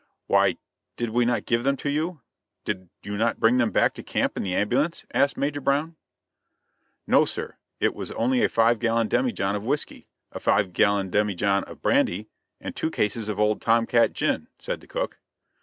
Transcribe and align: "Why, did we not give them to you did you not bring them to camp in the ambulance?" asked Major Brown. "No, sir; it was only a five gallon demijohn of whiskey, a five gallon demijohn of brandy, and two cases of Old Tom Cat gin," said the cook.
"Why, 0.25 0.57
did 0.97 1.11
we 1.11 1.25
not 1.25 1.45
give 1.45 1.63
them 1.63 1.77
to 1.77 1.87
you 1.87 2.21
did 2.65 2.89
you 3.03 3.17
not 3.17 3.39
bring 3.39 3.57
them 3.57 3.71
to 3.71 4.01
camp 4.01 4.35
in 4.35 4.41
the 4.41 4.55
ambulance?" 4.55 5.05
asked 5.13 5.37
Major 5.37 5.61
Brown. 5.61 5.95
"No, 7.05 7.23
sir; 7.23 7.57
it 7.79 7.93
was 7.93 8.09
only 8.13 8.43
a 8.43 8.49
five 8.49 8.79
gallon 8.79 9.09
demijohn 9.09 9.55
of 9.55 9.61
whiskey, 9.61 10.07
a 10.31 10.39
five 10.39 10.73
gallon 10.73 11.11
demijohn 11.11 11.63
of 11.65 11.83
brandy, 11.83 12.29
and 12.59 12.75
two 12.75 12.89
cases 12.89 13.29
of 13.29 13.39
Old 13.39 13.61
Tom 13.61 13.85
Cat 13.85 14.13
gin," 14.13 14.47
said 14.57 14.81
the 14.81 14.87
cook. 14.87 15.19